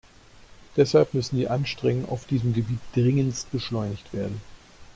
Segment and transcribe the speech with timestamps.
[0.77, 4.41] Deshalb müssen die Anstrengungen auf diesem Gebiet dringendst beschleunigt werden.